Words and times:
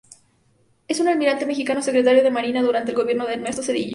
Es 0.87 0.99
un 0.99 1.07
almirante 1.09 1.45
mexicano, 1.45 1.83
Secretario 1.83 2.23
de 2.23 2.31
Marina 2.31 2.63
durante 2.63 2.89
el 2.89 2.97
gobierno 2.97 3.27
de 3.27 3.35
Ernesto 3.35 3.61
Zedillo. 3.61 3.89